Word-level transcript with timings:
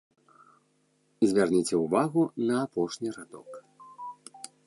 Звярніце 1.33 1.75
ўвагу 1.83 2.21
на 2.49 2.55
апошні 2.65 3.09
радок. 3.21 3.49